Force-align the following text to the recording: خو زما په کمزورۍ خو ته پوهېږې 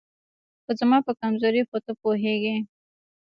خو 0.63 0.71
زما 0.79 0.97
په 1.07 1.11
کمزورۍ 1.21 1.61
خو 1.69 1.77
ته 1.85 1.91
پوهېږې 2.01 2.55